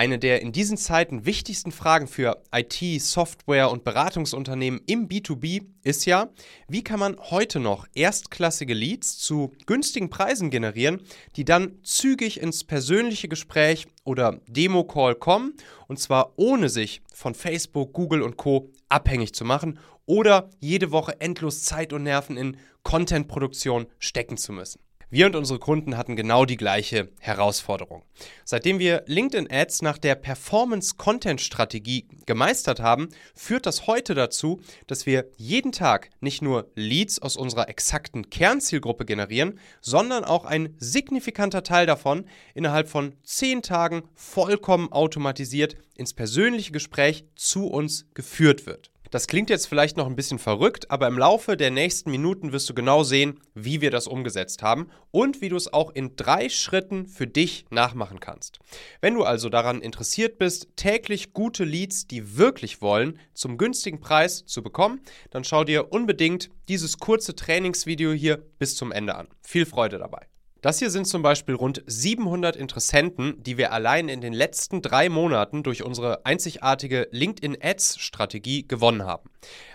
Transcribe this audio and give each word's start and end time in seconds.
Eine 0.00 0.18
der 0.18 0.40
in 0.40 0.50
diesen 0.50 0.78
Zeiten 0.78 1.26
wichtigsten 1.26 1.72
Fragen 1.72 2.08
für 2.08 2.42
IT, 2.54 3.02
Software 3.02 3.70
und 3.70 3.84
Beratungsunternehmen 3.84 4.80
im 4.86 5.08
B2B 5.08 5.66
ist 5.82 6.06
ja, 6.06 6.30
wie 6.68 6.82
kann 6.82 6.98
man 6.98 7.18
heute 7.18 7.60
noch 7.60 7.86
erstklassige 7.94 8.72
Leads 8.72 9.18
zu 9.18 9.52
günstigen 9.66 10.08
Preisen 10.08 10.48
generieren, 10.48 11.02
die 11.36 11.44
dann 11.44 11.80
zügig 11.82 12.40
ins 12.40 12.64
persönliche 12.64 13.28
Gespräch 13.28 13.88
oder 14.02 14.40
Demo-Call 14.48 15.16
kommen 15.16 15.52
und 15.86 15.98
zwar 15.98 16.32
ohne 16.36 16.70
sich 16.70 17.02
von 17.12 17.34
Facebook, 17.34 17.92
Google 17.92 18.22
und 18.22 18.38
Co 18.38 18.70
abhängig 18.88 19.34
zu 19.34 19.44
machen 19.44 19.78
oder 20.06 20.48
jede 20.60 20.92
Woche 20.92 21.20
endlos 21.20 21.64
Zeit 21.64 21.92
und 21.92 22.04
Nerven 22.04 22.38
in 22.38 22.56
Content-Produktion 22.84 23.84
stecken 23.98 24.38
zu 24.38 24.54
müssen. 24.54 24.80
Wir 25.12 25.26
und 25.26 25.34
unsere 25.34 25.58
Kunden 25.58 25.96
hatten 25.96 26.14
genau 26.14 26.44
die 26.44 26.56
gleiche 26.56 27.08
Herausforderung. 27.18 28.04
Seitdem 28.44 28.78
wir 28.78 29.02
LinkedIn 29.06 29.50
Ads 29.50 29.82
nach 29.82 29.98
der 29.98 30.14
Performance-Content-Strategie 30.14 32.06
gemeistert 32.26 32.78
haben, 32.78 33.08
führt 33.34 33.66
das 33.66 33.88
heute 33.88 34.14
dazu, 34.14 34.60
dass 34.86 35.06
wir 35.06 35.26
jeden 35.36 35.72
Tag 35.72 36.10
nicht 36.20 36.42
nur 36.42 36.70
Leads 36.76 37.20
aus 37.20 37.36
unserer 37.36 37.68
exakten 37.68 38.30
Kernzielgruppe 38.30 39.04
generieren, 39.04 39.58
sondern 39.80 40.24
auch 40.24 40.44
ein 40.44 40.76
signifikanter 40.78 41.64
Teil 41.64 41.86
davon 41.86 42.24
innerhalb 42.54 42.88
von 42.88 43.16
10 43.24 43.62
Tagen 43.62 44.04
vollkommen 44.14 44.92
automatisiert 44.92 45.74
ins 45.96 46.14
persönliche 46.14 46.70
Gespräch 46.70 47.24
zu 47.34 47.66
uns 47.66 48.06
geführt 48.14 48.64
wird. 48.64 48.92
Das 49.10 49.26
klingt 49.26 49.50
jetzt 49.50 49.66
vielleicht 49.66 49.96
noch 49.96 50.06
ein 50.06 50.14
bisschen 50.14 50.38
verrückt, 50.38 50.90
aber 50.90 51.08
im 51.08 51.18
Laufe 51.18 51.56
der 51.56 51.72
nächsten 51.72 52.12
Minuten 52.12 52.52
wirst 52.52 52.70
du 52.70 52.74
genau 52.74 53.02
sehen, 53.02 53.40
wie 53.54 53.80
wir 53.80 53.90
das 53.90 54.06
umgesetzt 54.06 54.62
haben 54.62 54.88
und 55.10 55.40
wie 55.40 55.48
du 55.48 55.56
es 55.56 55.72
auch 55.72 55.90
in 55.90 56.14
drei 56.14 56.48
Schritten 56.48 57.06
für 57.06 57.26
dich 57.26 57.66
nachmachen 57.70 58.20
kannst. 58.20 58.60
Wenn 59.00 59.14
du 59.14 59.24
also 59.24 59.48
daran 59.48 59.82
interessiert 59.82 60.38
bist, 60.38 60.68
täglich 60.76 61.32
gute 61.32 61.64
Leads, 61.64 62.06
die 62.06 62.36
wirklich 62.36 62.82
wollen, 62.82 63.18
zum 63.34 63.58
günstigen 63.58 64.00
Preis 64.00 64.44
zu 64.46 64.62
bekommen, 64.62 65.00
dann 65.30 65.42
schau 65.42 65.64
dir 65.64 65.92
unbedingt 65.92 66.50
dieses 66.68 66.98
kurze 66.98 67.34
Trainingsvideo 67.34 68.12
hier 68.12 68.36
bis 68.58 68.76
zum 68.76 68.92
Ende 68.92 69.16
an. 69.16 69.26
Viel 69.42 69.66
Freude 69.66 69.98
dabei. 69.98 70.26
Das 70.62 70.78
hier 70.78 70.90
sind 70.90 71.06
zum 71.06 71.22
Beispiel 71.22 71.54
rund 71.54 71.82
700 71.86 72.54
Interessenten, 72.54 73.42
die 73.42 73.56
wir 73.56 73.72
allein 73.72 74.10
in 74.10 74.20
den 74.20 74.34
letzten 74.34 74.82
drei 74.82 75.08
Monaten 75.08 75.62
durch 75.62 75.82
unsere 75.82 76.26
einzigartige 76.26 77.08
LinkedIn 77.12 77.56
Ads-Strategie 77.62 78.68
gewonnen 78.68 79.04
haben. 79.04 79.30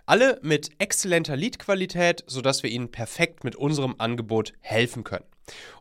Alle 0.05 0.39
mit 0.43 0.69
exzellenter 0.77 1.35
Lead-Qualität, 1.35 2.23
sodass 2.27 2.61
wir 2.61 2.69
ihnen 2.69 2.91
perfekt 2.91 3.43
mit 3.43 3.55
unserem 3.55 3.95
Angebot 3.97 4.53
helfen 4.61 5.03
können. 5.03 5.25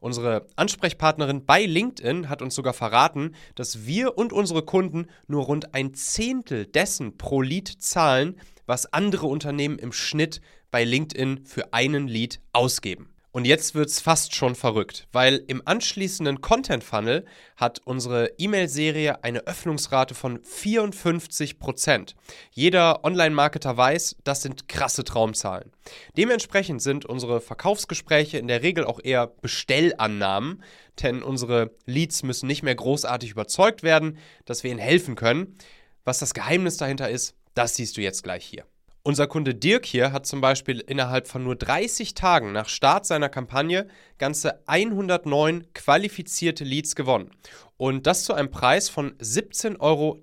Unsere 0.00 0.46
Ansprechpartnerin 0.56 1.44
bei 1.44 1.66
LinkedIn 1.66 2.30
hat 2.30 2.40
uns 2.40 2.54
sogar 2.54 2.72
verraten, 2.72 3.34
dass 3.56 3.84
wir 3.86 4.16
und 4.16 4.32
unsere 4.32 4.62
Kunden 4.62 5.08
nur 5.26 5.44
rund 5.44 5.74
ein 5.74 5.92
Zehntel 5.92 6.64
dessen 6.64 7.18
pro 7.18 7.42
Lead 7.42 7.68
zahlen, 7.68 8.40
was 8.64 8.90
andere 8.92 9.26
Unternehmen 9.26 9.78
im 9.78 9.92
Schnitt 9.92 10.40
bei 10.70 10.84
LinkedIn 10.84 11.44
für 11.44 11.74
einen 11.74 12.08
Lead 12.08 12.40
ausgeben. 12.52 13.13
Und 13.34 13.46
jetzt 13.46 13.74
wird 13.74 13.88
es 13.88 14.00
fast 14.00 14.36
schon 14.36 14.54
verrückt, 14.54 15.08
weil 15.10 15.42
im 15.48 15.60
anschließenden 15.64 16.40
Content 16.40 16.84
Funnel 16.84 17.24
hat 17.56 17.80
unsere 17.84 18.30
E-Mail-Serie 18.38 19.24
eine 19.24 19.48
Öffnungsrate 19.48 20.14
von 20.14 20.38
54%. 20.38 22.14
Jeder 22.52 23.04
Online-Marketer 23.04 23.76
weiß, 23.76 24.18
das 24.22 24.42
sind 24.42 24.68
krasse 24.68 25.02
Traumzahlen. 25.02 25.72
Dementsprechend 26.16 26.80
sind 26.80 27.06
unsere 27.06 27.40
Verkaufsgespräche 27.40 28.38
in 28.38 28.46
der 28.46 28.62
Regel 28.62 28.84
auch 28.84 29.00
eher 29.02 29.26
Bestellannahmen, 29.26 30.62
denn 31.02 31.20
unsere 31.24 31.72
Leads 31.86 32.22
müssen 32.22 32.46
nicht 32.46 32.62
mehr 32.62 32.76
großartig 32.76 33.32
überzeugt 33.32 33.82
werden, 33.82 34.16
dass 34.44 34.62
wir 34.62 34.70
ihnen 34.70 34.78
helfen 34.78 35.16
können. 35.16 35.58
Was 36.04 36.20
das 36.20 36.34
Geheimnis 36.34 36.76
dahinter 36.76 37.10
ist, 37.10 37.34
das 37.54 37.74
siehst 37.74 37.96
du 37.96 38.00
jetzt 38.00 38.22
gleich 38.22 38.44
hier. 38.44 38.64
Unser 39.06 39.26
Kunde 39.26 39.54
Dirk 39.54 39.84
hier 39.84 40.12
hat 40.12 40.24
zum 40.24 40.40
Beispiel 40.40 40.80
innerhalb 40.80 41.28
von 41.28 41.44
nur 41.44 41.56
30 41.56 42.14
Tagen 42.14 42.52
nach 42.52 42.70
Start 42.70 43.04
seiner 43.04 43.28
Kampagne 43.28 43.86
ganze 44.16 44.66
109 44.66 45.74
qualifizierte 45.74 46.64
Leads 46.64 46.96
gewonnen. 46.96 47.30
Und 47.76 48.06
das 48.06 48.24
zu 48.24 48.32
einem 48.32 48.50
Preis 48.50 48.88
von 48.88 49.12
17,22 49.18 49.80
Euro 49.80 50.22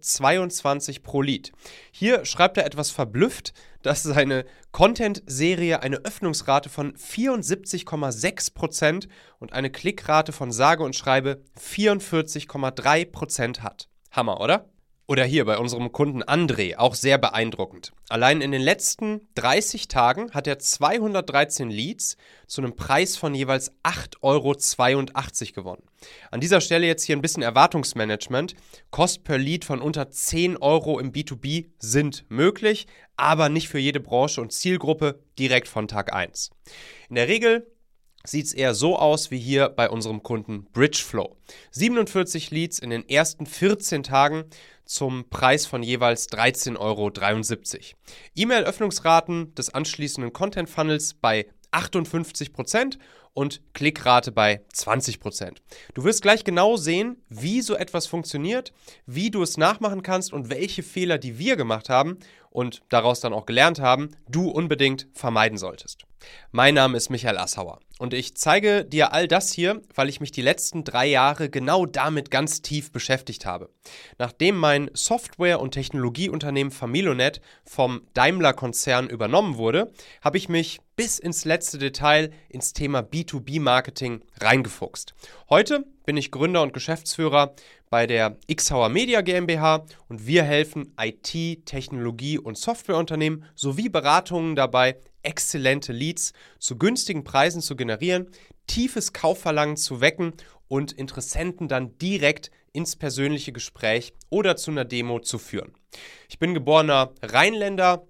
pro 1.04 1.22
Lead. 1.22 1.52
Hier 1.92 2.26
schreibt 2.26 2.58
er 2.58 2.66
etwas 2.66 2.90
verblüfft, 2.90 3.54
dass 3.84 4.02
seine 4.02 4.46
Content-Serie 4.72 5.84
eine 5.84 5.98
Öffnungsrate 5.98 6.70
von 6.70 6.96
74,6% 6.96 9.10
und 9.38 9.54
eine 9.54 9.70
Klickrate 9.70 10.32
von 10.32 10.52
sage 10.52 10.84
und 10.84 10.96
schreibe 10.96 11.44
44,3% 11.56 13.60
hat. 13.60 13.90
Hammer, 14.10 14.42
oder? 14.42 14.72
Oder 15.08 15.26
hier 15.26 15.44
bei 15.46 15.58
unserem 15.58 15.92
Kunden 15.92 16.24
André, 16.24 16.78
auch 16.78 16.96
sehr 16.96 17.18
beeindruckend. 17.18 17.92
Allein 18.08 18.40
in 18.40 18.52
den 18.52 18.62
letzten 18.62 19.28
30 19.36 19.88
Tagen 19.88 20.32
hat 20.32 20.48
er 20.48 20.60
213 20.60 21.70
Leads 21.70 22.16
zu 22.48 22.62
einem 22.62 22.76
Preis 22.76 23.18
von 23.18 23.36
jeweils 23.36 23.74
8,82 23.84 24.22
Euro 24.22 24.54
gewonnen. 25.54 25.84
An 26.30 26.40
dieser 26.40 26.62
Stelle 26.62 26.88
jetzt 26.88 27.04
hier 27.04 27.18
ein 27.18 27.22
bisschen 27.22 27.44
Erwartungsmanagement. 27.44 28.56
Kost 28.90 29.24
per 29.24 29.38
Lead 29.38 29.66
von 29.66 29.82
unter 29.82 30.10
10 30.10 30.58
Euro 30.58 31.00
im 31.00 31.12
B2B 31.12 31.68
sind 31.80 32.26
möglich, 32.30 32.88
aber 33.18 33.50
nicht 33.50 33.68
für 33.68 33.80
jede 33.80 34.00
Branche 34.00 34.40
und 34.40 34.54
Zielgruppe 34.54 35.20
direkt 35.38 35.68
von 35.68 35.88
Tag 35.88 36.14
1. 36.14 36.52
In 37.10 37.16
der 37.16 37.28
Regel 37.28 37.68
sieht 38.24 38.46
es 38.46 38.54
eher 38.54 38.74
so 38.74 38.98
aus 38.98 39.32
wie 39.32 39.40
hier 39.40 39.70
bei 39.70 39.90
unserem 39.90 40.24
Kunden 40.24 40.66
Bridgeflow. 40.74 41.36
47 41.72 42.52
Leads 42.52 42.80
in 42.80 42.90
den 42.90 43.08
ersten 43.08 43.46
14 43.46 44.04
Tagen 44.04 44.46
zum 44.86 45.30
Preis 45.30 45.66
von 45.66 45.84
jeweils 45.84 46.30
13,73 46.30 46.78
Euro. 46.80 47.12
E-Mail-Öffnungsraten 48.36 49.56
des 49.56 49.74
anschließenden 49.74 50.34
Content-Funnels 50.34 51.16
bei 51.16 51.48
58% 51.72 52.98
und 53.34 53.62
Klickrate 53.74 54.32
bei 54.32 54.62
20%. 54.74 55.58
Du 55.94 56.04
wirst 56.04 56.22
gleich 56.22 56.44
genau 56.44 56.76
sehen, 56.76 57.24
wie 57.30 57.62
so 57.62 57.76
etwas 57.76 58.08
funktioniert, 58.08 58.74
wie 59.06 59.32
du 59.32 59.42
es 59.42 59.58
nachmachen 59.58 60.04
kannst 60.04 60.34
und 60.34 60.50
welche 60.50 60.84
Fehler, 60.84 61.18
die 61.18 61.38
wir 61.38 61.56
gemacht 61.56 61.90
haben 61.90 62.18
und 62.50 62.82
daraus 62.90 63.22
dann 63.22 63.34
auch 63.34 63.46
gelernt 63.46 63.80
haben, 63.80 64.12
du 64.30 64.50
unbedingt 64.50 65.08
vermeiden 65.14 65.58
solltest. 65.58 66.04
Mein 66.52 66.76
Name 66.76 66.98
ist 66.98 67.10
Michael 67.10 67.38
Assauer 67.38 67.80
und 67.98 68.14
ich 68.14 68.36
zeige 68.36 68.86
dir 68.86 69.14
all 69.14 69.28
das 69.28 69.52
hier, 69.52 69.82
weil 69.96 70.10
ich 70.10 70.20
mich 70.20 70.32
die 70.32 70.42
letzten 70.42 70.84
drei 70.84 71.08
Jahre 71.08 71.50
genau 71.50 71.86
damit 71.86 72.30
ganz 72.30 72.62
tief 72.62 72.92
beschäftigt 72.92 73.46
habe. 73.46 73.70
Nachdem 74.20 74.56
mein 74.58 74.92
Software- 74.94 75.60
und 75.60 75.72
Technologieunternehmen 75.72 76.72
Familonet 76.72 77.42
vom 77.64 78.02
Daimler-Konzern 78.14 79.10
übernommen 79.10 79.58
wurde, 79.58 79.92
habe 80.22 80.38
ich 80.38 80.50
mich 80.50 80.80
bis 80.96 81.18
ins 81.18 81.46
letzte 81.46 81.80
Detail 81.80 82.32
ins 82.50 82.74
Thema 82.74 83.02
B2B-Marketing 83.22 84.22
reingefuchst. 84.40 85.14
Heute 85.50 85.86
bin 86.06 86.18
ich 86.18 86.32
Gründer 86.32 86.62
und 86.62 86.74
Geschäftsführer 86.74 87.56
bei 87.90 88.08
der 88.08 88.38
Xhauer 88.54 88.90
Media 88.90 89.22
GmbH 89.22 89.86
und 90.08 90.26
wir 90.26 90.44
helfen 90.44 90.94
IT, 91.00 91.66
Technologie 91.66 92.40
und 92.40 92.58
Softwareunternehmen 92.58 93.46
sowie 93.56 93.90
Beratungen 93.90 94.56
dabei, 94.56 94.98
exzellente 95.24 95.94
Leads 95.94 96.34
zu 96.58 96.78
günstigen 96.78 97.24
Preisen 97.24 97.62
zu 97.62 97.76
generieren, 97.76 98.30
tiefes 98.66 99.14
Kaufverlangen 99.14 99.78
zu 99.78 100.02
wecken 100.02 100.34
und 100.68 100.94
Interessenten 100.94 101.68
dann 101.68 101.98
direkt 102.00 102.50
ins 102.74 102.96
persönliche 102.96 103.52
Gespräch 103.52 104.14
oder 104.30 104.56
zu 104.56 104.72
einer 104.72 104.86
Demo 104.86 105.20
zu 105.20 105.38
führen. 105.38 105.74
Ich 106.30 106.40
bin 106.40 106.54
geborener 106.54 107.14
Rheinländer, 107.22 108.08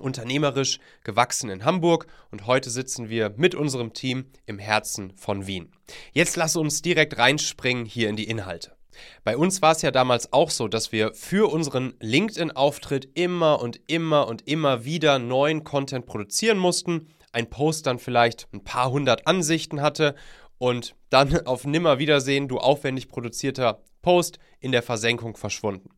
unternehmerisch 0.00 0.78
gewachsen 1.04 1.50
in 1.50 1.64
Hamburg 1.64 2.06
und 2.30 2.46
heute 2.46 2.70
sitzen 2.70 3.08
wir 3.08 3.34
mit 3.36 3.54
unserem 3.54 3.92
Team 3.92 4.26
im 4.46 4.58
Herzen 4.58 5.12
von 5.16 5.46
Wien. 5.46 5.72
Jetzt 6.12 6.36
lass 6.36 6.56
uns 6.56 6.82
direkt 6.82 7.18
reinspringen 7.18 7.84
hier 7.84 8.08
in 8.08 8.16
die 8.16 8.28
Inhalte. 8.28 8.76
Bei 9.24 9.36
uns 9.36 9.62
war 9.62 9.72
es 9.72 9.82
ja 9.82 9.90
damals 9.90 10.32
auch 10.32 10.50
so, 10.50 10.68
dass 10.68 10.92
wir 10.92 11.14
für 11.14 11.52
unseren 11.52 11.94
LinkedIn-Auftritt 12.00 13.08
immer 13.14 13.60
und 13.60 13.80
immer 13.86 14.28
und 14.28 14.48
immer 14.48 14.84
wieder 14.84 15.18
neuen 15.18 15.64
Content 15.64 16.06
produzieren 16.06 16.58
mussten. 16.58 17.08
Ein 17.32 17.50
Post 17.50 17.86
dann 17.86 17.98
vielleicht 17.98 18.48
ein 18.52 18.64
paar 18.64 18.90
hundert 18.90 19.26
Ansichten 19.26 19.80
hatte 19.80 20.14
und 20.58 20.94
dann 21.10 21.36
auf 21.46 21.64
Nimmerwiedersehen 21.64 22.48
du 22.48 22.58
aufwendig 22.58 23.08
produzierter 23.08 23.82
Post 24.02 24.38
in 24.60 24.72
der 24.72 24.82
Versenkung 24.82 25.36
verschwunden. 25.36 25.90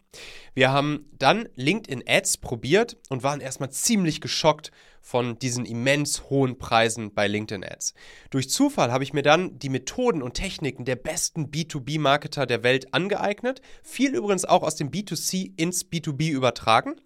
Wir 0.54 0.72
haben 0.72 1.08
dann 1.12 1.48
LinkedIn 1.54 2.02
Ads 2.06 2.38
probiert 2.38 2.96
und 3.08 3.22
waren 3.22 3.40
erstmal 3.40 3.70
ziemlich 3.70 4.20
geschockt 4.20 4.72
von 5.00 5.38
diesen 5.38 5.64
immens 5.64 6.28
hohen 6.28 6.58
Preisen 6.58 7.14
bei 7.14 7.28
LinkedIn 7.28 7.64
Ads. 7.64 7.94
Durch 8.30 8.50
Zufall 8.50 8.90
habe 8.90 9.04
ich 9.04 9.12
mir 9.12 9.22
dann 9.22 9.58
die 9.58 9.68
Methoden 9.68 10.22
und 10.22 10.34
Techniken 10.34 10.84
der 10.84 10.96
besten 10.96 11.46
B2B-Marketer 11.46 12.46
der 12.46 12.62
Welt 12.62 12.92
angeeignet, 12.92 13.62
viel 13.82 14.14
übrigens 14.14 14.44
auch 14.44 14.62
aus 14.62 14.76
dem 14.76 14.90
B2C 14.90 15.52
ins 15.56 15.86
B2B 15.86 16.30
übertragen 16.30 17.00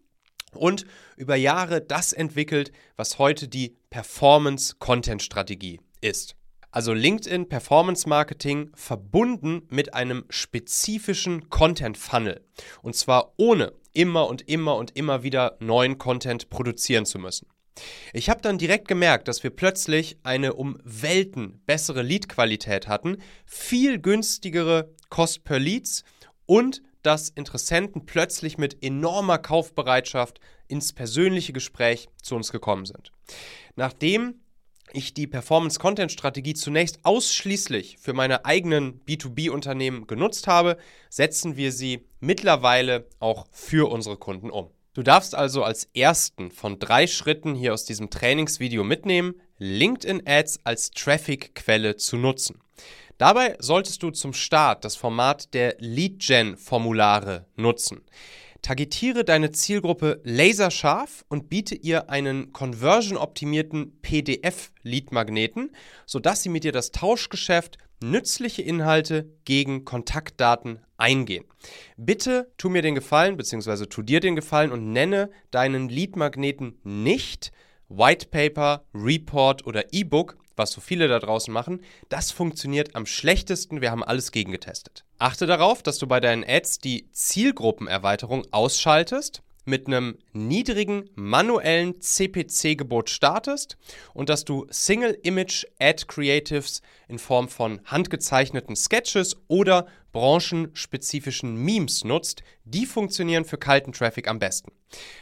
und 0.52 0.87
über 1.17 1.37
Jahre 1.37 1.81
das 1.81 2.12
entwickelt, 2.12 2.73
was 2.96 3.19
heute 3.19 3.49
die 3.49 3.76
Performance-Content-Strategie 3.91 5.81
ist. 6.00 6.37
Also 6.75 6.93
LinkedIn 6.93 7.49
Performance 7.49 8.09
Marketing 8.09 8.73
verbunden 8.75 9.62
mit 9.71 9.94
einem 9.94 10.25
spezifischen 10.29 11.49
Content 11.49 11.97
Funnel. 11.97 12.44
Und 12.82 12.97
zwar 12.97 13.32
ohne 13.37 13.75
immer 13.93 14.26
und 14.26 14.49
immer 14.49 14.75
und 14.75 14.97
immer 14.97 15.23
wieder 15.23 15.56
neuen 15.61 15.99
Content 15.99 16.50
produzieren 16.50 17.06
zu 17.06 17.21
müssen. 17.21 17.47
Ich 18.12 18.29
habe 18.29 18.43
dann 18.43 18.59
direkt 18.59 18.88
gemerkt, 18.88 19.29
dass 19.29 19.44
wir 19.44 19.50
plötzlich 19.50 20.19
eine 20.25 20.55
um 20.55 20.76
Welten 20.82 21.62
bessere 21.65 22.03
Leadqualität 22.03 22.88
hatten, 22.88 23.19
viel 23.47 24.00
günstigere 24.00 24.93
Cost 25.11 25.44
per 25.44 25.61
Leads 25.61 26.03
und 26.44 26.82
dass 27.05 27.29
Interessenten 27.29 28.05
plötzlich 28.05 28.59
mit 28.59 28.82
enormer 28.82 29.38
Kaufbereitschaft 29.38 30.41
ins 30.67 30.93
persönliche 30.93 31.53
Gespräch 31.53 32.09
zu 32.20 32.35
uns 32.35 32.50
gekommen 32.50 32.85
sind. 32.85 33.12
Nachdem 33.77 34.41
ich 34.93 35.15
die 35.15 35.27
Performance-Content-Strategie 35.27 36.55
zunächst 36.55 37.01
ausschließlich 37.05 37.99
für 37.99 38.13
meine 38.13 38.45
eigenen 38.45 39.01
B2B-Unternehmen 39.05 40.07
genutzt 40.07 40.47
habe, 40.47 40.77
setzen 41.11 41.57
wir 41.57 41.73
sie 41.73 42.07
mittlerweile 42.21 43.09
auch 43.19 43.47
für 43.51 43.91
unsere 43.91 44.17
Kunden 44.17 44.51
um. 44.51 44.71
Du 44.95 45.03
darfst 45.03 45.35
also 45.35 45.65
als 45.65 45.89
ersten 45.95 46.53
von 46.53 46.79
drei 46.79 47.09
Schritten 47.09 47.55
hier 47.57 47.75
aus 47.75 47.85
diesem 47.85 48.11
Trainingsvideo 48.11 48.85
mitnehmen, 48.85 49.35
LinkedIn 49.59 50.23
Ads 50.25 50.61
als 50.63 50.91
Traffic-Quelle 50.93 51.97
zu 51.97 52.17
nutzen. 52.17 52.61
Dabei 53.19 53.57
solltest 53.59 54.03
du 54.03 54.11
zum 54.11 54.33
Start 54.33 54.85
das 54.85 54.97
Format 54.97 55.55
der 55.55 55.77
Lead-Gen-Formulare 55.79 57.47
nutzen. 57.57 58.03
Targetiere 58.65 59.25
deine 59.27 59.53
Zielgruppe 59.53 60.23
laserscharf 60.25 61.27
und 61.29 61.51
biete 61.51 61.75
ihr 61.75 62.09
einen 62.09 62.55
conversion-optimierten 62.55 64.01
PDF-Lead-Magneten, 64.01 65.71
sodass 66.07 66.43
sie 66.43 66.49
mit 66.49 66.65
dir 66.65 66.73
das 66.73 66.91
Tauschgeschäft 66.91 67.77
nützliche 68.03 68.63
Inhalte 68.63 69.29
gegen 69.45 69.85
Kontaktdaten 69.85 70.79
eingehen. 70.97 71.45
Bitte 71.99 72.51
tu 72.57 72.71
mir 72.71 72.81
den 72.81 72.95
Gefallen, 72.95 73.37
beziehungsweise 73.37 73.87
tu 73.87 74.01
dir 74.01 74.21
den 74.21 74.35
Gefallen 74.35 74.73
und 74.73 74.93
nenne 74.93 75.29
deinen 75.51 75.91
Lead-Magneten 75.91 76.79
nicht 76.85 77.53
White 77.91 78.29
Paper, 78.31 78.87
Report 78.95 79.67
oder 79.67 79.93
E-Book, 79.93 80.39
was 80.56 80.73
so 80.73 80.81
viele 80.81 81.09
da 81.09 81.19
draußen 81.19 81.53
machen. 81.53 81.81
Das 82.09 82.31
funktioniert 82.31 82.95
am 82.95 83.06
schlechtesten. 83.06 83.81
Wir 83.81 83.91
haben 83.91 84.05
alles 84.05 84.33
gegengetestet. 84.33 85.05
Achte 85.19 85.47
darauf, 85.47 85.83
dass 85.83 85.99
du 85.99 86.06
bei 86.06 86.21
deinen 86.21 86.45
Ads 86.45 86.79
die 86.79 87.11
Zielgruppenerweiterung 87.12 88.47
ausschaltest 88.51 89.43
mit 89.65 89.87
einem 89.87 90.19
niedrigen 90.33 91.09
manuellen 91.15 92.01
CPC-Gebot 92.01 93.11
startest 93.11 93.77
und 94.13 94.29
dass 94.29 94.45
du 94.45 94.67
Single 94.71 95.19
Image 95.23 95.65
Ad 95.79 96.05
Creatives 96.07 96.83
in 97.09 97.19
Form 97.19 97.49
von 97.49 97.81
handgezeichneten 97.85 98.77
Sketches 98.77 99.37
oder 99.49 99.87
branchenspezifischen 100.13 101.57
Memes 101.57 102.05
nutzt, 102.05 102.43
die 102.65 102.87
funktionieren 102.87 103.45
für 103.45 103.59
kalten 103.59 103.93
Traffic 103.93 104.29
am 104.29 104.39
besten. 104.39 104.73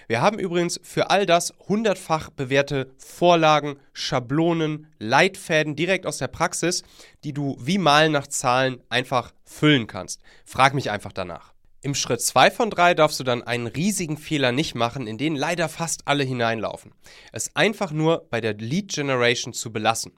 Wir 0.07 0.21
haben 0.21 0.39
übrigens 0.39 0.79
für 0.83 1.11
all 1.11 1.25
das 1.25 1.55
hundertfach 1.67 2.31
bewährte 2.31 2.93
Vorlagen, 2.99 3.77
Schablonen, 3.95 4.93
Leitfäden 4.99 5.77
direkt 5.77 6.07
aus 6.07 6.19
der 6.19 6.29
Praxis, 6.29 6.83
die 7.25 7.33
du 7.33 7.57
wie 7.59 7.79
Malen 7.79 8.13
nach 8.13 8.27
Zahlen 8.27 8.83
einfach 8.91 9.33
füllen 9.45 9.87
kannst. 9.87 10.21
Frag 10.45 10.75
mich 10.75 10.91
einfach 10.91 11.13
danach. 11.13 11.53
Im 11.85 11.97
Schritt 11.97 12.21
2 12.21 12.53
von 12.53 12.71
3 12.71 12.95
darfst 12.95 13.19
du 13.19 13.25
dann 13.25 13.43
einen 13.43 13.67
riesigen 13.67 14.17
Fehler 14.17 14.53
nicht 14.53 14.77
machen, 14.77 15.09
in 15.09 15.19
den 15.19 15.35
leider 15.35 15.69
fast 15.69 16.07
alle 16.07 16.23
hineinlaufen. 16.23 16.95
Es 17.33 17.57
einfach 17.57 17.91
nur 17.91 18.29
bei 18.31 18.41
der 18.41 18.55
Lead 18.55 18.95
Generation 18.95 19.53
zu 19.53 19.73
belassen. 19.73 20.13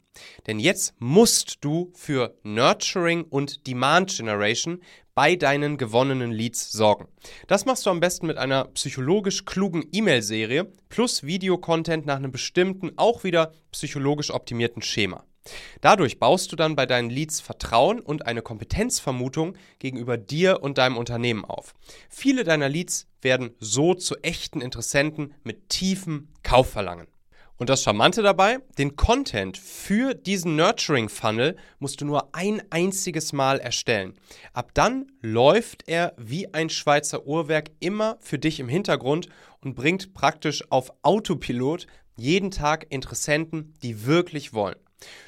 Denn 0.46 0.60
jetzt 0.60 0.92
musst 0.98 1.64
du 1.64 1.90
für 1.94 2.36
Nurturing 2.42 3.24
und 3.24 3.66
Demand 3.66 4.14
Generation 4.14 4.82
bei 5.14 5.36
deinen 5.36 5.78
gewonnenen 5.78 6.32
Leads 6.32 6.70
sorgen. 6.70 7.08
Das 7.46 7.64
machst 7.64 7.86
du 7.86 7.90
am 7.90 8.00
besten 8.00 8.26
mit 8.26 8.36
einer 8.36 8.66
psychologisch 8.66 9.46
klugen 9.46 9.88
E-Mail-Serie 9.90 10.70
plus 10.90 11.22
Videocontent 11.22 12.04
nach 12.04 12.16
einem 12.16 12.30
bestimmten, 12.30 12.92
auch 12.96 13.24
wieder 13.24 13.54
psychologisch 13.72 14.30
optimierten 14.30 14.82
Schema. 14.82 15.24
Dadurch 15.80 16.18
baust 16.18 16.50
du 16.52 16.56
dann 16.56 16.76
bei 16.76 16.86
deinen 16.86 17.10
Leads 17.10 17.40
Vertrauen 17.40 18.00
und 18.00 18.26
eine 18.26 18.42
Kompetenzvermutung 18.42 19.56
gegenüber 19.78 20.16
dir 20.16 20.62
und 20.62 20.78
deinem 20.78 20.96
Unternehmen 20.96 21.44
auf. 21.44 21.74
Viele 22.08 22.44
deiner 22.44 22.68
Leads 22.68 23.06
werden 23.20 23.50
so 23.60 23.94
zu 23.94 24.16
echten 24.22 24.60
Interessenten 24.60 25.34
mit 25.42 25.68
tiefem 25.68 26.28
Kaufverlangen. 26.42 27.08
Und 27.56 27.70
das 27.70 27.84
Charmante 27.84 28.22
dabei, 28.22 28.58
den 28.78 28.96
Content 28.96 29.56
für 29.56 30.14
diesen 30.14 30.56
Nurturing 30.56 31.08
Funnel 31.08 31.56
musst 31.78 32.00
du 32.00 32.04
nur 32.04 32.34
ein 32.34 32.60
einziges 32.70 33.32
Mal 33.32 33.60
erstellen. 33.60 34.14
Ab 34.52 34.72
dann 34.74 35.12
läuft 35.20 35.84
er 35.86 36.14
wie 36.16 36.52
ein 36.52 36.68
Schweizer 36.68 37.26
Uhrwerk 37.26 37.70
immer 37.78 38.16
für 38.20 38.40
dich 38.40 38.58
im 38.58 38.68
Hintergrund 38.68 39.28
und 39.60 39.76
bringt 39.76 40.14
praktisch 40.14 40.64
auf 40.70 40.92
Autopilot 41.02 41.86
jeden 42.16 42.50
Tag 42.50 42.86
Interessenten, 42.90 43.74
die 43.82 44.04
wirklich 44.04 44.52
wollen. 44.52 44.76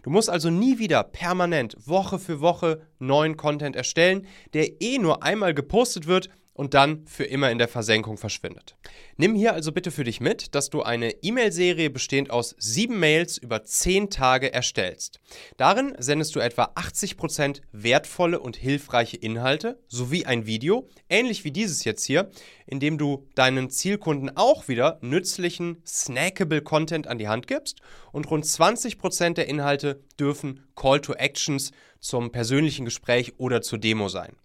Du 0.02 0.11
musst 0.11 0.31
also 0.31 0.50
nie 0.50 0.78
wieder 0.78 1.02
permanent 1.02 1.76
Woche 1.87 2.19
für 2.19 2.40
Woche 2.40 2.82
neuen 2.99 3.37
Content 3.37 3.76
erstellen, 3.76 4.26
der 4.55 4.81
eh 4.81 4.99
nur 4.99 5.23
einmal 5.23 5.55
gepostet 5.55 6.06
wird 6.06 6.31
und 6.56 6.73
dann 6.73 7.06
für 7.06 7.25
immer 7.25 7.50
in 7.50 7.58
der 7.58 7.69
Versenkung 7.69 8.17
verschwindet. 8.17 8.76
Nimm 9.19 9.34
hier 9.34 9.52
also 9.52 9.73
bitte 9.73 9.90
für 9.90 10.05
dich 10.05 10.20
mit, 10.20 10.55
dass 10.55 10.70
du 10.70 10.82
eine 10.82 11.11
E-Mail-Serie 11.23 11.90
bestehend 11.90 12.31
aus 12.31 12.55
sieben 12.58 12.99
Mails 12.99 13.37
über 13.37 13.64
zehn 13.64 14.08
Tage 14.08 14.52
erstellst. 14.52 15.20
Darin 15.58 15.94
sendest 15.99 16.34
du 16.34 16.40
etwa 16.40 16.73
80% 16.75 17.61
wertvolle 17.73 18.40
und 18.40 18.56
hilfreiche 18.56 19.19
Inhalte 19.19 19.78
sowie 19.87 20.25
ein 20.25 20.46
Video, 20.46 20.88
ähnlich 21.11 21.44
wie 21.44 21.52
dieses 21.52 21.84
jetzt 21.84 22.05
hier, 22.05 22.31
in 22.67 22.81
dem 22.81 22.96
du 22.96 23.26
deinen 23.34 23.70
Zielkunden 23.70 24.34
auch 24.37 24.67
wieder 24.67 24.99
nützlichen, 25.02 25.82
snackable 25.87 26.62
Content 26.62 27.06
an 27.06 27.19
die 27.19 27.28
Hand 27.28 27.46
gibst 27.46 27.81
und 28.17 28.31
rund 28.31 28.47
20% 28.47 29.35
der 29.35 29.47
Inhalte 29.47 30.03
dürfen 30.19 30.67
Call 30.75 31.03
to 31.03 31.13
Actions 31.13 31.71
zum 32.01 32.33
persönlichen 32.33 32.87
Gespräch 32.87 33.35
oder 33.37 33.61
zur 33.61 33.79
Demo 33.79 34.09
sein. 34.09 34.37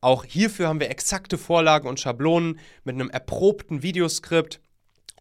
Auch 0.00 0.24
hierfür 0.24 0.66
haben 0.66 0.80
wir 0.80 0.90
exakte 0.90 1.38
Vorlagen 1.38 1.86
und 1.88 2.00
Schablonen 2.00 2.58
mit 2.82 2.96
einem 2.96 3.08
erprobten 3.08 3.84
Videoskript, 3.84 4.60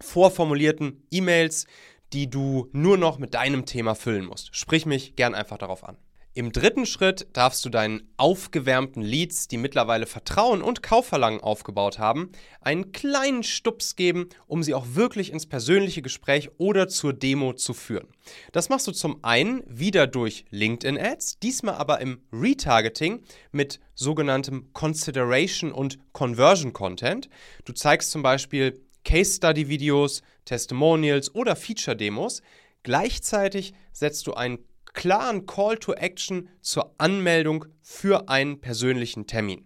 vorformulierten 0.01 1.03
E-Mails, 1.11 1.67
die 2.11 2.27
du 2.27 2.67
nur 2.71 2.97
noch 2.97 3.19
mit 3.19 3.35
deinem 3.35 3.67
Thema 3.67 3.93
füllen 3.93 4.25
musst. 4.25 4.55
Sprich 4.55 4.87
mich 4.87 5.15
gern 5.15 5.35
einfach 5.35 5.59
darauf 5.59 5.83
an. 5.83 5.95
Im 6.35 6.51
dritten 6.51 6.85
Schritt 6.85 7.27
darfst 7.33 7.65
du 7.65 7.69
deinen 7.69 8.03
aufgewärmten 8.15 9.01
Leads, 9.01 9.47
die 9.47 9.57
mittlerweile 9.57 10.05
Vertrauen 10.05 10.61
und 10.61 10.83
Kaufverlangen 10.83 11.41
aufgebaut 11.41 11.97
haben, 11.97 12.31
einen 12.61 12.91
kleinen 12.91 13.41
Stups 13.41 13.95
geben, 13.95 14.29
um 14.45 14.61
sie 14.61 14.75
auch 14.75 14.85
wirklich 14.93 15.31
ins 15.31 15.47
persönliche 15.47 16.03
Gespräch 16.03 16.51
oder 16.59 16.87
zur 16.87 17.13
Demo 17.13 17.53
zu 17.53 17.73
führen. 17.73 18.07
Das 18.51 18.69
machst 18.69 18.85
du 18.85 18.91
zum 18.91 19.23
einen 19.23 19.63
wieder 19.65 20.05
durch 20.05 20.45
LinkedIn 20.51 20.99
Ads, 20.99 21.39
diesmal 21.39 21.75
aber 21.75 21.99
im 21.99 22.21
Retargeting 22.31 23.23
mit 23.51 23.79
sogenanntem 23.95 24.71
Consideration 24.73 25.71
und 25.71 25.97
Conversion 26.13 26.73
Content. 26.73 27.27
Du 27.65 27.73
zeigst 27.73 28.11
zum 28.11 28.21
Beispiel 28.21 28.79
Case 29.03 29.33
Study 29.33 29.67
Videos, 29.67 30.21
Testimonials 30.45 31.33
oder 31.33 31.55
Feature 31.55 31.97
Demos. 31.97 32.43
Gleichzeitig 32.83 33.73
setzt 33.91 34.27
du 34.27 34.35
einen 34.35 34.59
klaren 34.99 35.45
Call 35.45 35.77
to 35.77 35.93
Action 35.93 36.49
zur 36.61 36.93
Anmeldung 36.97 37.63
für 37.81 38.27
einen 38.27 38.59
persönlichen 38.59 39.27
Termin. 39.27 39.65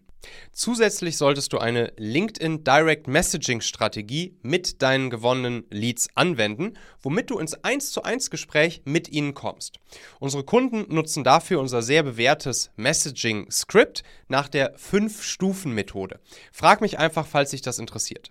Zusätzlich 0.51 1.17
solltest 1.17 1.53
du 1.53 1.57
eine 1.57 1.91
LinkedIn 1.97 2.63
Direct 2.63 3.07
Messaging 3.07 3.59
Strategie 3.61 4.37
mit 4.43 4.83
deinen 4.83 5.09
gewonnenen 5.09 5.65
Leads 5.71 6.07
anwenden, 6.13 6.77
womit 7.01 7.31
du 7.31 7.39
ins 7.39 7.55
1 7.55 7.93
zu 7.93 8.03
1 8.03 8.29
Gespräch 8.29 8.83
mit 8.85 9.09
ihnen 9.09 9.33
kommst. 9.33 9.79
Unsere 10.19 10.43
Kunden 10.43 10.93
nutzen 10.93 11.23
dafür 11.23 11.59
unser 11.59 11.81
sehr 11.81 12.03
bewährtes 12.03 12.69
Messaging 12.75 13.49
Script 13.49 14.03
nach 14.27 14.47
der 14.47 14.77
5-Stufen-Methode. 14.77 16.19
Frag 16.51 16.79
mich 16.79 16.99
einfach, 16.99 17.25
falls 17.25 17.49
dich 17.49 17.63
das 17.63 17.79
interessiert. 17.79 18.29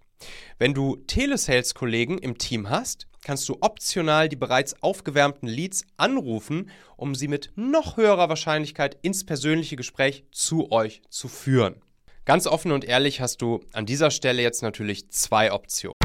Wenn 0.59 0.75
du 0.75 0.97
Telesales-Kollegen 0.97 2.19
im 2.19 2.39
Team 2.39 2.71
hast, 2.71 3.07
kannst 3.23 3.49
du 3.49 3.59
optional 3.61 4.29
die 4.29 4.37
bereits 4.37 4.83
aufgewärmten 4.83 5.49
Leads 5.49 5.85
anrufen, 5.97 6.71
um 6.97 7.15
sie 7.15 7.29
mit 7.29 7.53
noch 7.55 7.97
höherer 7.97 8.29
Wahrscheinlichkeit 8.29 8.99
ins 9.03 9.25
persönliche 9.25 9.77
Gespräch 9.77 10.25
zu 10.33 10.71
euch 10.73 11.03
zu 11.09 11.29
führen. 11.29 11.77
Ganz 12.25 12.47
offen 12.47 12.73
und 12.73 12.85
ehrlich 12.85 13.21
hast 13.21 13.43
du 13.43 13.61
an 13.73 13.87
dieser 13.87 14.11
Stelle 14.11 14.43
jetzt 14.43 14.63
natürlich 14.63 15.11
zwei 15.11 15.53
Optionen. 15.53 15.97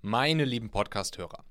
Meine 0.00 0.44
lieben 0.44 0.70
Podcast-Hörer. 0.70 1.45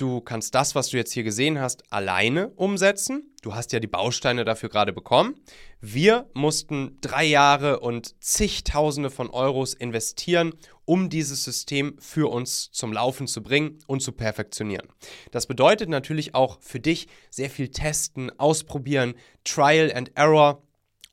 Du 0.00 0.22
kannst 0.22 0.54
das, 0.54 0.74
was 0.74 0.88
du 0.88 0.96
jetzt 0.96 1.12
hier 1.12 1.24
gesehen 1.24 1.60
hast, 1.60 1.92
alleine 1.92 2.48
umsetzen. 2.52 3.34
Du 3.42 3.54
hast 3.54 3.70
ja 3.72 3.80
die 3.80 3.86
Bausteine 3.86 4.46
dafür 4.46 4.70
gerade 4.70 4.94
bekommen. 4.94 5.34
Wir 5.82 6.30
mussten 6.32 6.96
drei 7.02 7.26
Jahre 7.26 7.80
und 7.80 8.14
zigtausende 8.24 9.10
von 9.10 9.28
Euros 9.28 9.74
investieren, 9.74 10.54
um 10.86 11.10
dieses 11.10 11.44
System 11.44 11.98
für 11.98 12.30
uns 12.30 12.70
zum 12.72 12.94
Laufen 12.94 13.26
zu 13.26 13.42
bringen 13.42 13.78
und 13.88 14.00
zu 14.00 14.12
perfektionieren. 14.12 14.88
Das 15.32 15.46
bedeutet 15.46 15.90
natürlich 15.90 16.34
auch 16.34 16.62
für 16.62 16.80
dich 16.80 17.06
sehr 17.28 17.50
viel 17.50 17.68
testen, 17.68 18.30
ausprobieren, 18.38 19.12
Trial 19.44 19.92
and 19.94 20.12
Error 20.14 20.62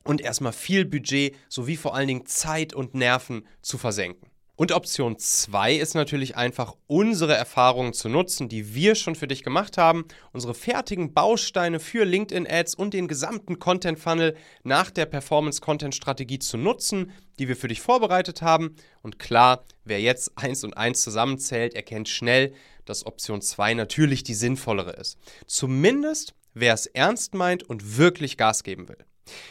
und 0.04 0.22
erstmal 0.22 0.54
viel 0.54 0.86
Budget 0.86 1.36
sowie 1.50 1.76
vor 1.76 1.94
allen 1.94 2.08
Dingen 2.08 2.24
Zeit 2.24 2.72
und 2.72 2.94
Nerven 2.94 3.46
zu 3.60 3.76
versenken. 3.76 4.30
Und 4.58 4.72
Option 4.72 5.16
2 5.16 5.76
ist 5.76 5.94
natürlich 5.94 6.34
einfach, 6.34 6.74
unsere 6.88 7.36
Erfahrungen 7.36 7.92
zu 7.92 8.08
nutzen, 8.08 8.48
die 8.48 8.74
wir 8.74 8.96
schon 8.96 9.14
für 9.14 9.28
dich 9.28 9.44
gemacht 9.44 9.78
haben, 9.78 10.04
unsere 10.32 10.52
fertigen 10.52 11.14
Bausteine 11.14 11.78
für 11.78 12.02
LinkedIn-Ads 12.02 12.74
und 12.74 12.92
den 12.92 13.06
gesamten 13.06 13.60
Content-Funnel 13.60 14.34
nach 14.64 14.90
der 14.90 15.06
Performance-Content-Strategie 15.06 16.40
zu 16.40 16.56
nutzen, 16.56 17.12
die 17.38 17.46
wir 17.46 17.54
für 17.54 17.68
dich 17.68 17.80
vorbereitet 17.80 18.42
haben. 18.42 18.74
Und 19.00 19.20
klar, 19.20 19.62
wer 19.84 20.00
jetzt 20.00 20.32
eins 20.34 20.64
und 20.64 20.76
eins 20.76 21.02
zusammenzählt, 21.02 21.74
erkennt 21.74 22.08
schnell, 22.08 22.52
dass 22.84 23.06
Option 23.06 23.40
2 23.40 23.74
natürlich 23.74 24.24
die 24.24 24.34
sinnvollere 24.34 24.90
ist. 24.90 25.18
Zumindest 25.46 26.34
wer 26.52 26.74
es 26.74 26.86
ernst 26.86 27.32
meint 27.32 27.62
und 27.62 27.96
wirklich 27.96 28.36
Gas 28.36 28.64
geben 28.64 28.88
will. 28.88 28.98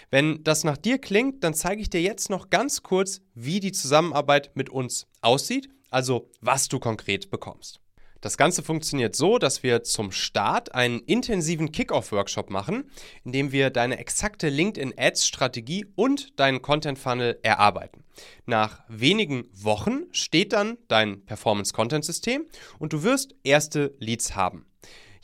Wenn 0.09 0.43
das 0.43 0.63
nach 0.63 0.77
dir 0.77 0.99
klingt, 0.99 1.43
dann 1.43 1.53
zeige 1.53 1.81
ich 1.81 1.89
dir 1.89 2.01
jetzt 2.01 2.29
noch 2.29 2.49
ganz 2.49 2.83
kurz, 2.83 3.21
wie 3.33 3.59
die 3.59 3.71
Zusammenarbeit 3.71 4.51
mit 4.55 4.69
uns 4.69 5.07
aussieht, 5.21 5.69
also 5.89 6.29
was 6.41 6.67
du 6.67 6.79
konkret 6.79 7.29
bekommst. 7.29 7.79
Das 8.21 8.35
Ganze 8.37 8.63
funktioniert 8.63 9.15
so, 9.15 9.37
dass 9.37 9.63
wir 9.63 9.83
zum 9.83 10.11
Start 10.11 10.73
einen 10.73 10.99
intensiven 11.01 11.71
Kickoff-Workshop 11.71 12.49
machen, 12.49 12.89
in 13.23 13.31
dem 13.31 13.51
wir 13.51 13.69
deine 13.69 13.99
exakte 13.99 14.49
LinkedIn-Ads-Strategie 14.49 15.85
und 15.95 16.39
deinen 16.39 16.61
Content-Funnel 16.61 17.39
erarbeiten. 17.43 18.03
Nach 18.45 18.83
wenigen 18.87 19.45
Wochen 19.53 20.05
steht 20.11 20.53
dann 20.53 20.77
dein 20.87 21.25
Performance-Content-System 21.25 22.47
und 22.79 22.93
du 22.93 23.03
wirst 23.03 23.35
erste 23.43 23.95
Leads 23.99 24.35
haben. 24.35 24.66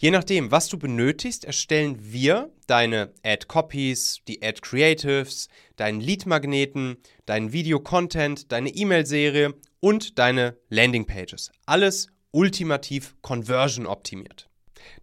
Je 0.04 0.12
nachdem, 0.12 0.52
was 0.52 0.68
du 0.68 0.78
benötigst, 0.78 1.46
erstellen 1.46 1.98
wir 1.98 2.52
deine 2.68 3.14
Ad-Copies, 3.24 4.20
die 4.28 4.44
Ad-Creatives, 4.44 5.48
deinen 5.78 6.02
Lead-Magneten, 6.02 6.98
deinen 7.26 7.54
Video-Content, 7.54 8.52
deine 8.52 8.68
E-Mail-Serie 8.68 9.54
und 9.80 10.20
deine 10.20 10.58
Landing-Pages. 10.68 11.54
Alles 11.66 12.08
ultimativ 12.32 13.16
conversion 13.22 13.86
optimiert. 13.86 14.50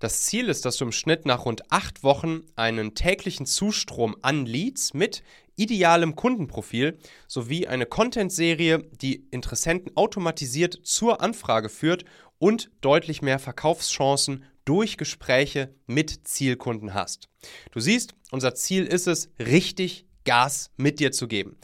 Das 0.01 0.25
Ziel 0.25 0.51
ist, 0.51 0.67
dass 0.67 0.77
du 0.77 0.85
im 0.85 0.93
Schnitt 0.93 1.25
nach 1.25 1.47
rund 1.47 1.73
acht 1.73 2.03
Wochen 2.03 2.43
einen 2.55 2.95
täglichen 2.95 3.47
Zustrom 3.47 4.17
an 4.21 4.45
Leads 4.45 4.93
mit 4.93 5.23
idealem 5.57 6.15
Kundenprofil 6.15 6.99
sowie 7.27 7.67
eine 7.67 7.87
Content-Serie, 7.87 8.85
die 9.01 9.27
Interessenten 9.31 9.97
automatisiert 9.97 10.79
zur 10.83 11.23
Anfrage 11.23 11.71
führt 11.71 12.05
und 12.39 12.71
deutlich 12.83 13.23
mehr 13.23 13.39
Verkaufschancen 13.39 14.45
durch 14.71 14.97
Gespräche 14.97 15.75
mit 15.89 16.29
Zielkunden 16.29 16.95
hast. 16.95 17.29
Du 17.73 17.81
siehst, 17.81 18.15
unser 18.31 18.55
Ziel 18.55 18.87
ist 18.87 19.09
es, 19.09 19.29
richtig 19.41 20.07
Gas 20.25 20.71
mit 20.77 21.01
dir 21.01 21.11
zu 21.11 21.27
geben. 21.27 21.57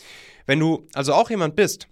Wenn 0.44 0.58
du 0.58 0.88
also 0.92 1.14
auch 1.14 1.30
jemand 1.30 1.54
bist, 1.54 1.86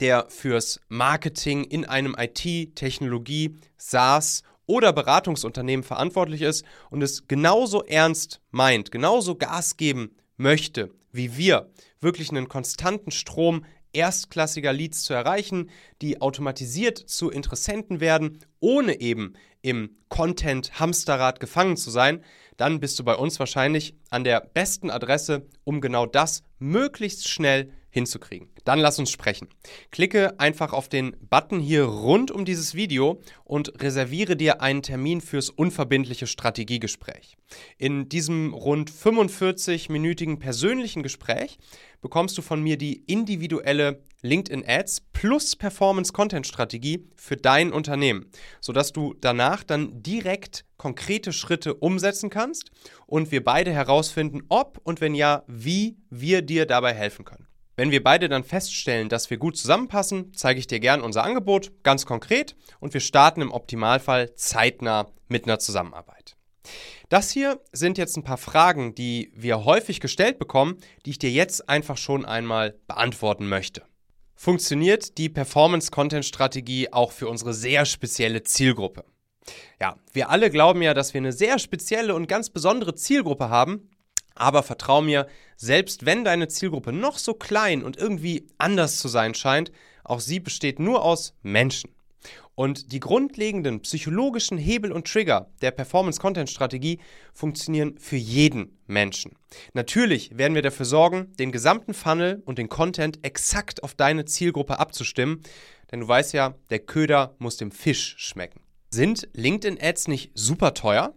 der 0.00 0.26
fürs 0.28 0.80
Marketing 0.88 1.62
in 1.62 1.84
einem 1.84 2.16
IT, 2.18 2.74
Technologie, 2.74 3.54
SaaS 3.76 4.42
oder 4.66 4.92
Beratungsunternehmen 4.92 5.84
verantwortlich 5.84 6.42
ist 6.42 6.64
und 6.90 7.00
es 7.00 7.28
genauso 7.28 7.84
ernst 7.84 8.40
meint, 8.50 8.90
genauso 8.90 9.36
Gas 9.36 9.76
geben 9.76 10.16
möchte 10.36 10.90
wie 11.12 11.36
wir, 11.36 11.70
wirklich 12.00 12.30
einen 12.30 12.48
konstanten 12.48 13.10
Strom 13.10 13.64
erstklassiger 13.92 14.72
Leads 14.72 15.02
zu 15.02 15.14
erreichen, 15.14 15.70
die 16.00 16.20
automatisiert 16.20 16.98
zu 16.98 17.30
Interessenten 17.30 18.00
werden, 18.00 18.38
ohne 18.60 19.00
eben 19.00 19.34
im 19.62 19.96
Content-Hamsterrad 20.08 21.40
gefangen 21.40 21.76
zu 21.76 21.90
sein, 21.90 22.24
dann 22.56 22.80
bist 22.80 22.98
du 22.98 23.04
bei 23.04 23.14
uns 23.14 23.38
wahrscheinlich 23.38 23.94
an 24.10 24.24
der 24.24 24.40
besten 24.40 24.90
Adresse, 24.90 25.46
um 25.64 25.80
genau 25.80 26.06
das 26.06 26.42
möglichst 26.58 27.28
schnell 27.28 27.72
hinzukriegen. 27.90 28.48
Dann 28.64 28.78
lass 28.78 28.98
uns 28.98 29.10
sprechen. 29.10 29.48
Klicke 29.90 30.38
einfach 30.38 30.72
auf 30.72 30.88
den 30.88 31.16
Button 31.28 31.60
hier 31.60 31.84
rund 31.84 32.30
um 32.30 32.44
dieses 32.44 32.74
Video 32.74 33.20
und 33.44 33.82
reserviere 33.82 34.36
dir 34.36 34.62
einen 34.62 34.82
Termin 34.82 35.20
fürs 35.20 35.50
unverbindliche 35.50 36.26
Strategiegespräch. 36.26 37.36
In 37.78 38.08
diesem 38.08 38.54
rund 38.54 38.90
45-minütigen 38.90 40.38
persönlichen 40.38 41.02
Gespräch 41.02 41.58
bekommst 42.00 42.38
du 42.38 42.42
von 42.42 42.62
mir 42.62 42.78
die 42.78 43.02
individuelle 43.06 44.02
LinkedIn 44.22 44.64
Ads 44.66 45.02
plus 45.12 45.56
Performance 45.56 46.12
Content 46.12 46.46
Strategie 46.46 47.08
für 47.16 47.36
dein 47.36 47.72
Unternehmen, 47.72 48.30
sodass 48.60 48.92
du 48.92 49.14
danach 49.20 49.64
dann 49.64 50.02
direkt 50.02 50.64
konkrete 50.76 51.32
Schritte 51.32 51.74
umsetzen 51.74 52.30
kannst 52.30 52.70
und 53.06 53.32
wir 53.32 53.44
beide 53.44 53.72
herausfinden, 53.72 54.42
ob 54.48 54.80
und 54.84 55.00
wenn 55.00 55.14
ja, 55.14 55.42
wie 55.46 55.96
wir 56.08 56.42
dir 56.42 56.66
dabei 56.66 56.94
helfen 56.94 57.24
können. 57.24 57.49
Wenn 57.80 57.92
wir 57.92 58.04
beide 58.04 58.28
dann 58.28 58.44
feststellen, 58.44 59.08
dass 59.08 59.30
wir 59.30 59.38
gut 59.38 59.56
zusammenpassen, 59.56 60.34
zeige 60.34 60.60
ich 60.60 60.66
dir 60.66 60.80
gern 60.80 61.00
unser 61.00 61.24
Angebot 61.24 61.72
ganz 61.82 62.04
konkret 62.04 62.54
und 62.78 62.92
wir 62.92 63.00
starten 63.00 63.40
im 63.40 63.52
Optimalfall 63.52 64.34
zeitnah 64.34 65.10
mit 65.28 65.44
einer 65.44 65.58
Zusammenarbeit. 65.58 66.36
Das 67.08 67.30
hier 67.30 67.58
sind 67.72 67.96
jetzt 67.96 68.18
ein 68.18 68.22
paar 68.22 68.36
Fragen, 68.36 68.94
die 68.94 69.32
wir 69.34 69.64
häufig 69.64 70.00
gestellt 70.00 70.38
bekommen, 70.38 70.76
die 71.06 71.12
ich 71.12 71.18
dir 71.18 71.30
jetzt 71.30 71.70
einfach 71.70 71.96
schon 71.96 72.26
einmal 72.26 72.78
beantworten 72.86 73.48
möchte. 73.48 73.80
Funktioniert 74.34 75.16
die 75.16 75.30
Performance-Content-Strategie 75.30 76.92
auch 76.92 77.12
für 77.12 77.28
unsere 77.28 77.54
sehr 77.54 77.86
spezielle 77.86 78.42
Zielgruppe? 78.42 79.06
Ja, 79.80 79.96
wir 80.12 80.28
alle 80.28 80.50
glauben 80.50 80.82
ja, 80.82 80.92
dass 80.92 81.14
wir 81.14 81.20
eine 81.22 81.32
sehr 81.32 81.58
spezielle 81.58 82.14
und 82.14 82.28
ganz 82.28 82.50
besondere 82.50 82.94
Zielgruppe 82.94 83.48
haben, 83.48 83.89
aber 84.34 84.62
vertrau 84.62 85.00
mir, 85.00 85.26
selbst 85.56 86.06
wenn 86.06 86.24
deine 86.24 86.48
Zielgruppe 86.48 86.92
noch 86.92 87.18
so 87.18 87.34
klein 87.34 87.82
und 87.82 87.96
irgendwie 87.96 88.46
anders 88.58 88.98
zu 88.98 89.08
sein 89.08 89.34
scheint, 89.34 89.72
auch 90.04 90.20
sie 90.20 90.40
besteht 90.40 90.78
nur 90.78 91.04
aus 91.04 91.34
Menschen. 91.42 91.90
Und 92.54 92.92
die 92.92 93.00
grundlegenden 93.00 93.80
psychologischen 93.80 94.58
Hebel 94.58 94.92
und 94.92 95.06
Trigger 95.06 95.50
der 95.62 95.70
Performance-Content-Strategie 95.70 96.98
funktionieren 97.32 97.96
für 97.98 98.16
jeden 98.16 98.78
Menschen. 98.86 99.32
Natürlich 99.72 100.36
werden 100.36 100.54
wir 100.54 100.60
dafür 100.60 100.84
sorgen, 100.84 101.32
den 101.38 101.52
gesamten 101.52 101.94
Funnel 101.94 102.42
und 102.44 102.58
den 102.58 102.68
Content 102.68 103.24
exakt 103.24 103.82
auf 103.82 103.94
deine 103.94 104.26
Zielgruppe 104.26 104.78
abzustimmen, 104.78 105.42
denn 105.90 106.00
du 106.00 106.08
weißt 106.08 106.34
ja, 106.34 106.54
der 106.68 106.80
Köder 106.80 107.34
muss 107.38 107.56
dem 107.56 107.70
Fisch 107.70 108.16
schmecken. 108.18 108.60
Sind 108.90 109.28
LinkedIn-Ads 109.32 110.08
nicht 110.08 110.32
super 110.34 110.74
teuer? 110.74 111.14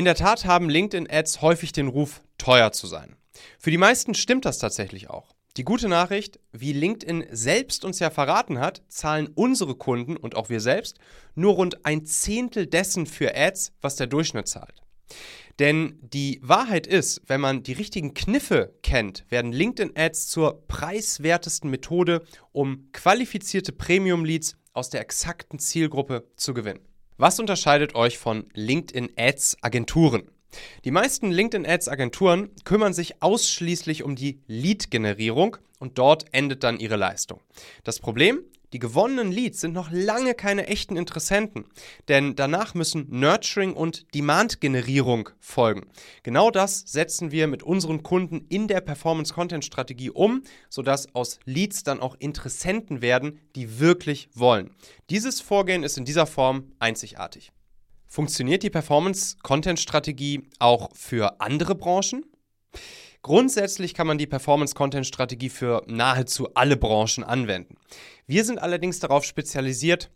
In 0.00 0.06
der 0.06 0.14
Tat 0.14 0.46
haben 0.46 0.70
LinkedIn-Ads 0.70 1.42
häufig 1.42 1.72
den 1.72 1.86
Ruf, 1.86 2.22
teuer 2.38 2.72
zu 2.72 2.86
sein. 2.86 3.16
Für 3.58 3.70
die 3.70 3.76
meisten 3.76 4.14
stimmt 4.14 4.46
das 4.46 4.56
tatsächlich 4.56 5.10
auch. 5.10 5.34
Die 5.58 5.62
gute 5.62 5.90
Nachricht, 5.90 6.40
wie 6.52 6.72
LinkedIn 6.72 7.26
selbst 7.32 7.84
uns 7.84 7.98
ja 7.98 8.08
verraten 8.08 8.60
hat, 8.60 8.80
zahlen 8.88 9.28
unsere 9.34 9.74
Kunden 9.74 10.16
und 10.16 10.36
auch 10.36 10.48
wir 10.48 10.60
selbst 10.60 10.96
nur 11.34 11.52
rund 11.52 11.84
ein 11.84 12.06
Zehntel 12.06 12.66
dessen 12.66 13.04
für 13.04 13.36
Ads, 13.36 13.74
was 13.82 13.96
der 13.96 14.06
Durchschnitt 14.06 14.48
zahlt. 14.48 14.80
Denn 15.58 15.98
die 16.00 16.40
Wahrheit 16.42 16.86
ist, 16.86 17.20
wenn 17.26 17.42
man 17.42 17.62
die 17.62 17.74
richtigen 17.74 18.14
Kniffe 18.14 18.72
kennt, 18.82 19.26
werden 19.28 19.52
LinkedIn-Ads 19.52 20.28
zur 20.28 20.66
preiswertesten 20.66 21.68
Methode, 21.68 22.22
um 22.52 22.88
qualifizierte 22.92 23.72
Premium-Leads 23.72 24.56
aus 24.72 24.88
der 24.88 25.02
exakten 25.02 25.58
Zielgruppe 25.58 26.26
zu 26.36 26.54
gewinnen. 26.54 26.89
Was 27.20 27.38
unterscheidet 27.38 27.94
euch 27.96 28.16
von 28.16 28.46
LinkedIn-Ads-Agenturen? 28.54 30.30
Die 30.86 30.90
meisten 30.90 31.30
LinkedIn-Ads-Agenturen 31.30 32.48
kümmern 32.64 32.94
sich 32.94 33.22
ausschließlich 33.22 34.04
um 34.04 34.16
die 34.16 34.40
Lead-Generierung 34.46 35.58
und 35.78 35.98
dort 35.98 36.32
endet 36.32 36.64
dann 36.64 36.80
ihre 36.80 36.96
Leistung. 36.96 37.42
Das 37.84 38.00
Problem? 38.00 38.40
Die 38.72 38.78
gewonnenen 38.78 39.32
Leads 39.32 39.60
sind 39.60 39.72
noch 39.72 39.90
lange 39.90 40.34
keine 40.34 40.68
echten 40.68 40.96
Interessenten, 40.96 41.64
denn 42.08 42.36
danach 42.36 42.74
müssen 42.74 43.06
Nurturing 43.10 43.72
und 43.72 44.14
Demand-Generierung 44.14 45.30
folgen. 45.40 45.88
Genau 46.22 46.50
das 46.50 46.84
setzen 46.86 47.32
wir 47.32 47.48
mit 47.48 47.64
unseren 47.64 48.04
Kunden 48.04 48.46
in 48.48 48.68
der 48.68 48.80
Performance-Content-Strategie 48.80 50.10
um, 50.10 50.42
sodass 50.68 51.14
aus 51.14 51.40
Leads 51.44 51.82
dann 51.82 52.00
auch 52.00 52.14
Interessenten 52.20 53.02
werden, 53.02 53.40
die 53.56 53.80
wirklich 53.80 54.28
wollen. 54.34 54.70
Dieses 55.10 55.40
Vorgehen 55.40 55.82
ist 55.82 55.98
in 55.98 56.04
dieser 56.04 56.26
Form 56.26 56.72
einzigartig. 56.78 57.50
Funktioniert 58.06 58.62
die 58.62 58.70
Performance-Content-Strategie 58.70 60.48
auch 60.58 60.90
für 60.94 61.40
andere 61.40 61.74
Branchen? 61.74 62.24
Grundsätzlich 63.22 63.92
kann 63.92 64.06
man 64.06 64.16
die 64.16 64.26
Performance-Content-Strategie 64.26 65.50
für 65.50 65.82
nahezu 65.86 66.54
alle 66.54 66.76
Branchen 66.76 67.22
anwenden. 67.22 67.76
Wir 68.26 68.44
sind 68.44 68.58
allerdings 68.58 68.98
darauf 68.98 69.24
spezialisiert, 69.24 70.10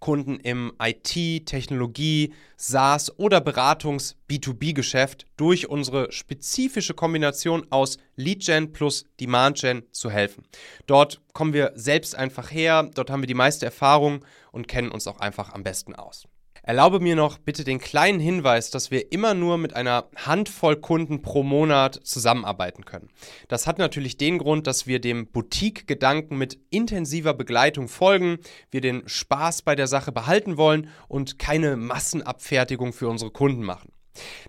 Kunden 0.00 0.38
im 0.40 0.74
IT, 0.82 1.46
Technologie, 1.46 2.34
SaaS 2.58 3.18
oder 3.18 3.40
Beratungs-B2B-Geschäft 3.40 5.24
durch 5.38 5.70
unsere 5.70 6.12
spezifische 6.12 6.92
Kombination 6.92 7.66
aus 7.70 7.96
Lead-Gen 8.16 8.72
plus 8.72 9.06
Demand-Gen 9.18 9.84
zu 9.92 10.10
helfen. 10.10 10.44
Dort 10.86 11.22
kommen 11.32 11.54
wir 11.54 11.72
selbst 11.74 12.14
einfach 12.14 12.50
her, 12.50 12.90
dort 12.94 13.08
haben 13.08 13.22
wir 13.22 13.26
die 13.26 13.32
meiste 13.32 13.64
Erfahrung 13.64 14.26
und 14.52 14.68
kennen 14.68 14.90
uns 14.90 15.06
auch 15.06 15.20
einfach 15.20 15.54
am 15.54 15.62
besten 15.62 15.94
aus. 15.94 16.28
Erlaube 16.66 16.98
mir 16.98 17.14
noch 17.14 17.36
bitte 17.36 17.62
den 17.62 17.78
kleinen 17.78 18.18
Hinweis, 18.18 18.70
dass 18.70 18.90
wir 18.90 19.12
immer 19.12 19.34
nur 19.34 19.58
mit 19.58 19.76
einer 19.76 20.08
Handvoll 20.16 20.76
Kunden 20.76 21.20
pro 21.20 21.42
Monat 21.42 22.00
zusammenarbeiten 22.04 22.86
können. 22.86 23.10
Das 23.48 23.66
hat 23.66 23.78
natürlich 23.78 24.16
den 24.16 24.38
Grund, 24.38 24.66
dass 24.66 24.86
wir 24.86 24.98
dem 24.98 25.26
Boutique-Gedanken 25.26 26.38
mit 26.38 26.58
intensiver 26.70 27.34
Begleitung 27.34 27.88
folgen, 27.88 28.38
wir 28.70 28.80
den 28.80 29.06
Spaß 29.06 29.60
bei 29.60 29.74
der 29.74 29.86
Sache 29.86 30.10
behalten 30.10 30.56
wollen 30.56 30.88
und 31.06 31.38
keine 31.38 31.76
Massenabfertigung 31.76 32.94
für 32.94 33.08
unsere 33.08 33.30
Kunden 33.30 33.62
machen. 33.62 33.92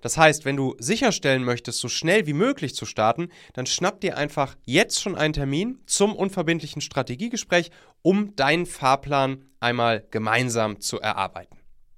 Das 0.01 0.17
heißt, 0.17 0.45
wenn 0.45 0.55
du 0.55 0.75
sicherstellen 0.79 1.43
möchtest, 1.43 1.79
so 1.79 1.89
schnell 1.89 2.27
wie 2.27 2.33
möglich 2.33 2.75
zu 2.75 2.85
starten, 2.85 3.27
dann 3.51 3.65
schnapp 3.65 3.99
dir 3.99 4.15
einfach 4.15 4.55
jetzt 4.63 5.01
schon 5.01 5.17
einen 5.17 5.33
Termin 5.33 5.79
zum 5.85 6.15
unverbindlichen 6.15 6.81
Strategiegespräch, 6.81 7.71
um 8.01 8.37
deinen 8.37 8.67
Fahrplan 8.67 9.43
einmal 9.59 10.05
gemeinsam 10.11 10.79
zu 10.79 11.01
erarbeiten. 11.01 11.54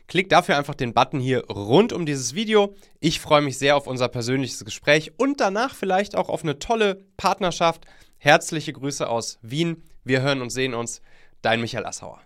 Klick 0.08 0.30
dafür 0.30 0.58
einfach 0.58 0.76
den 0.76 0.94
Button 0.94 1.20
hier 1.20 1.46
rund 1.50 1.92
um 1.92 2.06
dieses 2.06 2.34
Video. 2.34 2.76
Ich 3.02 3.20
freue 3.20 3.42
mich 3.42 3.58
sehr 3.58 3.76
auf 3.76 3.88
unser 3.88 4.08
persönliches 4.08 4.64
Gespräch 4.64 5.12
und 5.18 5.42
danach 5.42 5.76
vielleicht 5.76 6.16
auch 6.16 6.30
auf 6.30 6.44
eine 6.44 6.60
tolle 6.60 7.04
Partnerschaft. 7.18 7.86
Herzliche 8.18 8.72
Grüße 8.72 9.08
aus 9.08 9.38
Wien. 9.42 9.84
Wir 10.06 10.22
hören 10.22 10.42
und 10.42 10.50
sehen 10.50 10.74
uns. 10.74 11.02
Dein 11.42 11.60
Michael 11.60 11.86
Assauer. 11.86 12.22